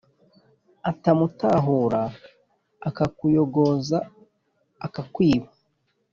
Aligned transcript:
utamutahura, 0.91 2.01
akakuyogoza 2.87 3.99
akakwiba 4.85 5.49